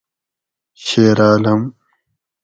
[0.83, 1.73] شیرعالم